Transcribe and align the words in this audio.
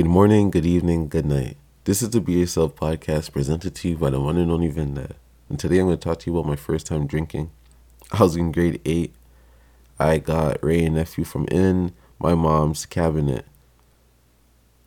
Good 0.00 0.08
morning, 0.08 0.50
good 0.50 0.64
evening, 0.64 1.08
good 1.08 1.26
night. 1.26 1.58
This 1.84 2.00
is 2.00 2.08
the 2.08 2.22
Be 2.22 2.32
Yourself 2.32 2.74
podcast 2.74 3.32
presented 3.32 3.74
to 3.74 3.88
you 3.90 3.98
by 3.98 4.08
the 4.08 4.18
one 4.18 4.38
and 4.38 4.50
only 4.50 4.72
Vinda. 4.72 5.12
And 5.50 5.58
today 5.58 5.78
I'm 5.78 5.88
going 5.88 5.98
to 5.98 6.02
talk 6.02 6.20
to 6.20 6.30
you 6.30 6.38
about 6.38 6.48
my 6.48 6.56
first 6.56 6.86
time 6.86 7.06
drinking. 7.06 7.50
I 8.10 8.22
was 8.22 8.34
in 8.34 8.50
grade 8.50 8.80
8. 8.86 9.14
I 9.98 10.16
got 10.16 10.64
Wray 10.64 10.86
and 10.86 10.94
Nephew 10.94 11.24
from 11.24 11.44
in 11.48 11.92
my 12.18 12.34
mom's 12.34 12.86
cabinet. 12.86 13.44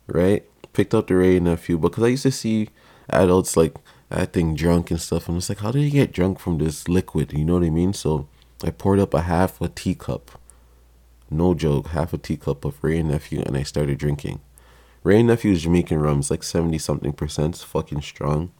Right? 0.08 0.44
Picked 0.72 0.94
up 0.94 1.06
the 1.06 1.14
Wray 1.14 1.36
and 1.36 1.44
Nephew 1.44 1.78
because 1.78 2.02
I 2.02 2.08
used 2.08 2.24
to 2.24 2.32
see 2.32 2.70
adults 3.08 3.56
like 3.56 3.76
acting 4.10 4.56
drunk 4.56 4.90
and 4.90 5.00
stuff. 5.00 5.28
And 5.28 5.36
it's 5.36 5.48
like, 5.48 5.58
how 5.58 5.70
do 5.70 5.78
you 5.78 5.92
get 5.92 6.10
drunk 6.10 6.40
from 6.40 6.58
this 6.58 6.88
liquid? 6.88 7.32
You 7.32 7.44
know 7.44 7.54
what 7.54 7.62
I 7.62 7.70
mean? 7.70 7.92
So 7.92 8.26
I 8.64 8.70
poured 8.72 8.98
up 8.98 9.14
a 9.14 9.20
half 9.20 9.60
a 9.60 9.68
teacup. 9.68 10.40
No 11.30 11.54
joke, 11.54 11.90
half 11.90 12.12
a 12.12 12.18
teacup 12.18 12.64
of 12.64 12.82
Wray 12.82 12.98
and 12.98 13.10
Nephew, 13.10 13.44
and 13.46 13.56
I 13.56 13.62
started 13.62 13.98
drinking. 13.98 14.40
Wray 15.04 15.18
and 15.18 15.28
Nephew's 15.28 15.62
Jamaican 15.62 15.98
rum 15.98 16.20
is 16.20 16.30
like 16.30 16.42
70 16.42 16.78
something 16.78 17.12
percent. 17.12 17.56
It's 17.56 17.62
fucking 17.62 18.00
strong. 18.00 18.52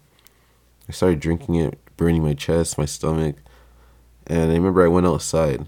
I 0.87 0.93
started 0.93 1.21
drinking 1.21 1.55
it, 1.55 1.79
burning 1.97 2.23
my 2.23 2.35
chest, 2.35 2.77
my 2.77 2.85
stomach. 2.85 3.37
And 4.27 4.53
I 4.53 4.55
remember 4.55 4.85
I 4.85 4.89
went 4.89 5.07
outside, 5.07 5.65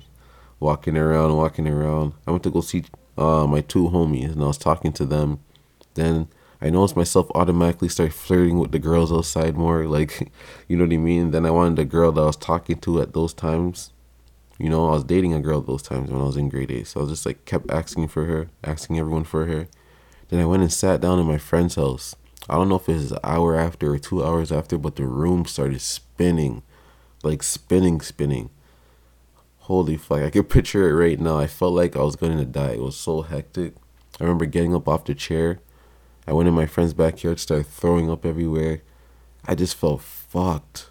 walking 0.61 0.99
around, 0.99 1.35
walking 1.35 1.67
around. 1.67 2.13
I 2.27 2.31
went 2.31 2.43
to 2.43 2.51
go 2.51 2.61
see 2.61 2.85
uh, 3.17 3.47
my 3.47 3.63
two 3.63 3.89
homies, 3.89 4.33
and 4.33 4.43
I 4.43 4.49
was 4.49 4.59
talking 4.59 4.93
to 4.93 5.07
them. 5.07 5.41
Then 5.95 6.29
I 6.61 6.69
noticed 6.69 6.95
myself 6.95 7.31
automatically 7.35 7.89
start 7.89 8.13
flirting 8.13 8.59
with 8.59 8.73
the 8.73 8.79
girls 8.79 9.11
outside 9.11 9.57
more. 9.57 9.87
Like, 9.87 10.31
you 10.69 10.77
know 10.77 10.85
what 10.85 10.93
I 10.93 10.99
mean? 10.99 11.31
Then 11.31 11.47
I 11.47 11.53
wanted 11.53 11.77
the 11.77 11.87
girl 11.87 12.13
that 12.13 12.21
I 12.21 12.27
was 12.27 12.37
talking 12.37 12.77
to 12.81 13.01
at 13.01 13.15
those 13.15 13.33
times. 13.33 13.95
You 14.59 14.69
know, 14.69 14.89
I 14.89 14.93
was 14.93 15.05
dating 15.05 15.33
a 15.33 15.41
girl 15.41 15.63
those 15.63 15.83
times 15.83 16.11
when 16.11 16.21
I 16.21 16.25
was 16.25 16.37
in 16.37 16.51
grade 16.51 16.71
eight. 16.71 16.87
So 16.87 17.01
I 17.01 17.03
was 17.05 17.13
just 17.13 17.25
like 17.25 17.47
kept 17.47 17.71
asking 17.71 18.09
for 18.09 18.27
her, 18.27 18.51
asking 18.63 18.99
everyone 18.99 19.25
for 19.25 19.47
her. 19.47 19.69
Then 20.29 20.41
I 20.41 20.47
went 20.47 20.63
and 20.63 20.73
sat 20.73 21.01
down 21.01 21.19
in 21.19 21.27
my 21.27 21.39
friend's 21.39 21.77
house. 21.77 22.17
I 22.49 22.55
don't 22.55 22.69
know 22.69 22.77
if 22.77 22.89
it 22.89 22.95
was 22.95 23.13
an 23.13 23.19
hour 23.25 23.57
after 23.57 23.93
or 23.93 23.99
two 23.99 24.25
hours 24.25 24.53
after, 24.53 24.79
but 24.79 24.97
the 24.97 25.05
room 25.05 25.45
started 25.47 25.81
spinning. 25.81 26.63
Like 27.23 27.43
spinning, 27.43 28.01
spinning. 28.01 28.51
Holy 29.61 29.97
fuck, 29.97 30.21
I 30.21 30.31
can 30.31 30.45
picture 30.57 30.89
it 30.89 30.95
right 30.95 31.19
now. 31.19 31.39
I 31.39 31.47
felt 31.47 31.75
like 31.75 31.97
I 31.97 32.03
was 32.03 32.17
going 32.17 32.37
to 32.39 32.45
die. 32.45 32.73
It 32.73 32.83
was 32.83 32.97
so 32.97 33.23
hectic. 33.23 33.75
I 34.21 34.25
remember 34.25 34.47
getting 34.47 34.75
up 34.75 34.89
off 34.89 35.05
the 35.05 35.15
chair 35.15 35.61
I 36.29 36.33
went 36.33 36.49
in 36.49 36.55
my 36.55 36.67
friend's 36.67 36.93
backyard, 36.93 37.39
started 37.39 37.69
throwing 37.69 38.11
up 38.11 38.27
everywhere. 38.27 38.83
I 39.47 39.55
just 39.55 39.77
felt 39.77 40.03
fucked. 40.03 40.91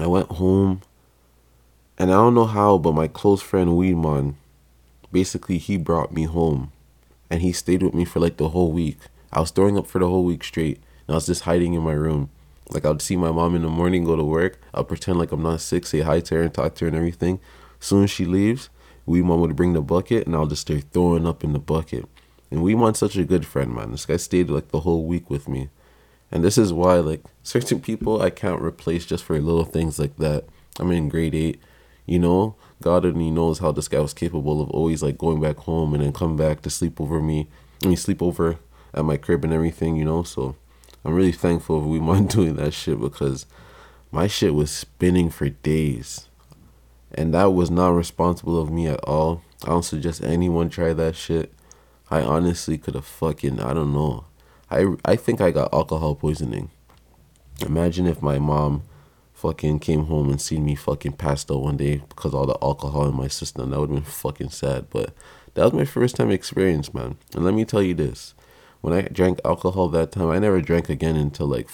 I 0.00 0.08
went 0.08 0.32
home, 0.32 0.82
and 1.96 2.10
I 2.10 2.14
don't 2.14 2.34
know 2.34 2.46
how, 2.46 2.76
but 2.76 2.92
my 2.92 3.06
close 3.06 3.40
friend 3.40 3.70
Weedmon, 3.70 4.34
basically 5.12 5.58
he 5.58 5.76
brought 5.76 6.12
me 6.12 6.24
home, 6.24 6.72
and 7.30 7.42
he 7.42 7.52
stayed 7.52 7.82
with 7.82 7.94
me 7.94 8.04
for 8.04 8.20
like 8.20 8.36
the 8.36 8.50
whole 8.50 8.72
week. 8.72 8.98
I 9.32 9.40
was 9.40 9.50
throwing 9.50 9.76
up 9.78 9.86
for 9.86 9.98
the 9.98 10.08
whole 10.08 10.24
week 10.24 10.44
straight, 10.44 10.76
and 11.06 11.14
I 11.14 11.14
was 11.14 11.26
just 11.26 11.42
hiding 11.42 11.74
in 11.74 11.82
my 11.82 11.92
room. 11.92 12.30
Like 12.70 12.84
I 12.84 12.88
would 12.88 13.02
see 13.02 13.16
my 13.16 13.30
mom 13.30 13.54
in 13.54 13.62
the 13.62 13.68
morning, 13.68 14.04
go 14.04 14.16
to 14.16 14.24
work. 14.24 14.60
I'll 14.74 14.84
pretend 14.84 15.18
like 15.18 15.32
I'm 15.32 15.42
not 15.42 15.60
sick, 15.60 15.86
say 15.86 16.00
hi 16.00 16.20
to 16.20 16.34
her 16.36 16.42
and 16.42 16.52
talk 16.52 16.74
to 16.76 16.84
her 16.84 16.88
and 16.88 16.96
everything. 16.96 17.40
Soon 17.78 18.04
as 18.04 18.10
she 18.10 18.24
leaves, 18.24 18.68
Weedmon 19.06 19.38
would 19.40 19.56
bring 19.56 19.72
the 19.72 19.82
bucket, 19.82 20.26
and 20.26 20.34
I'll 20.34 20.46
just 20.46 20.62
start 20.62 20.84
throwing 20.92 21.26
up 21.26 21.44
in 21.44 21.52
the 21.52 21.58
bucket. 21.58 22.06
And 22.50 22.60
Weedmon's 22.60 22.98
such 22.98 23.16
a 23.16 23.24
good 23.24 23.46
friend, 23.46 23.74
man. 23.74 23.92
This 23.92 24.06
guy 24.06 24.16
stayed 24.16 24.50
like 24.50 24.68
the 24.68 24.80
whole 24.80 25.04
week 25.04 25.30
with 25.30 25.48
me. 25.48 25.68
And 26.30 26.42
this 26.42 26.58
is 26.58 26.72
why, 26.72 26.94
like, 26.94 27.22
certain 27.42 27.80
people 27.80 28.20
I 28.20 28.30
can't 28.30 28.62
replace 28.62 29.06
just 29.06 29.24
for 29.24 29.40
little 29.40 29.64
things 29.64 29.98
like 29.98 30.16
that. 30.16 30.44
I'm 30.78 30.90
in 30.90 31.08
grade 31.08 31.34
eight, 31.34 31.60
you 32.06 32.18
know, 32.18 32.54
God 32.82 33.04
only 33.04 33.30
knows 33.30 33.58
how 33.58 33.72
this 33.72 33.88
guy 33.88 34.00
was 34.00 34.14
capable 34.14 34.62
of 34.62 34.70
always 34.70 35.02
like 35.02 35.18
going 35.18 35.40
back 35.40 35.56
home 35.58 35.92
and 35.92 36.02
then 36.02 36.12
come 36.12 36.36
back 36.36 36.62
to 36.62 36.70
sleep 36.70 37.00
over 37.00 37.20
me. 37.20 37.48
I 37.82 37.88
mean, 37.88 37.96
sleep 37.96 38.22
over 38.22 38.58
at 38.94 39.04
my 39.04 39.16
crib 39.16 39.44
and 39.44 39.52
everything, 39.52 39.96
you 39.96 40.04
know. 40.04 40.22
So 40.22 40.56
I'm 41.04 41.14
really 41.14 41.32
thankful 41.32 41.80
for 41.80 41.86
Weedmon 41.86 42.30
doing 42.32 42.56
that 42.56 42.72
shit 42.72 43.00
because 43.00 43.46
my 44.10 44.26
shit 44.26 44.54
was 44.54 44.70
spinning 44.70 45.30
for 45.30 45.48
days. 45.48 46.28
And 47.12 47.34
that 47.34 47.52
was 47.52 47.70
not 47.70 47.90
responsible 47.90 48.60
of 48.60 48.70
me 48.70 48.86
at 48.86 49.00
all. 49.00 49.42
I 49.64 49.68
don't 49.68 49.84
suggest 49.84 50.22
anyone 50.22 50.68
try 50.68 50.92
that 50.92 51.16
shit. 51.16 51.52
I 52.10 52.20
honestly 52.20 52.78
could 52.78 52.94
have 52.94 53.06
fucking 53.06 53.60
I 53.60 53.74
don't 53.74 53.92
know. 53.92 54.26
I 54.70 54.94
I 55.04 55.16
think 55.16 55.40
I 55.40 55.50
got 55.50 55.72
alcohol 55.72 56.14
poisoning. 56.14 56.70
Imagine 57.60 58.06
if 58.06 58.22
my 58.22 58.38
mom 58.38 58.82
fucking 59.36 59.78
came 59.78 60.06
home 60.06 60.30
and 60.30 60.40
seen 60.40 60.64
me 60.64 60.74
fucking 60.74 61.12
passed 61.12 61.50
out 61.50 61.60
one 61.60 61.76
day 61.76 62.02
because 62.08 62.32
all 62.32 62.46
the 62.46 62.56
alcohol 62.62 63.06
in 63.06 63.14
my 63.14 63.28
system. 63.28 63.70
That 63.70 63.80
would 63.80 63.90
have 63.90 63.96
been 63.96 64.04
fucking 64.04 64.48
sad. 64.48 64.86
But 64.90 65.12
that 65.54 65.64
was 65.64 65.72
my 65.74 65.84
first 65.84 66.16
time 66.16 66.30
experience, 66.30 66.94
man. 66.94 67.18
And 67.34 67.44
let 67.44 67.54
me 67.54 67.66
tell 67.66 67.82
you 67.82 67.94
this. 67.94 68.34
When 68.80 68.94
I 68.94 69.02
drank 69.02 69.40
alcohol 69.44 69.88
that 69.88 70.12
time, 70.12 70.30
I 70.30 70.38
never 70.38 70.60
drank 70.62 70.88
again 70.88 71.16
until 71.16 71.46
like 71.46 71.68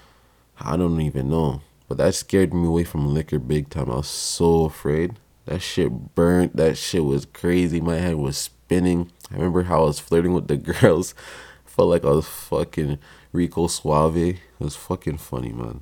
I 0.60 0.76
don't 0.76 1.00
even 1.00 1.30
know. 1.30 1.62
But 1.88 1.96
that 1.96 2.14
scared 2.14 2.52
me 2.52 2.66
away 2.66 2.84
from 2.84 3.14
liquor 3.14 3.38
big 3.38 3.70
time. 3.70 3.90
I 3.90 3.96
was 3.96 4.08
so 4.08 4.66
afraid. 4.66 5.14
That 5.46 5.62
shit 5.62 6.14
burnt. 6.14 6.56
That 6.56 6.76
shit 6.76 7.04
was 7.04 7.24
crazy. 7.24 7.80
My 7.80 7.96
head 7.96 8.16
was 8.16 8.36
spinning. 8.36 9.10
I 9.30 9.36
remember 9.36 9.62
how 9.62 9.82
I 9.82 9.86
was 9.86 9.98
flirting 9.98 10.34
with 10.34 10.48
the 10.48 10.56
girls. 10.80 11.14
Felt 11.64 11.88
like 11.88 12.04
I 12.04 12.10
was 12.10 12.28
fucking 12.28 12.98
Rico 13.32 13.66
Suave. 13.66 14.16
It 14.18 14.38
was 14.58 14.76
fucking 14.76 15.18
funny, 15.18 15.52
man. 15.52 15.80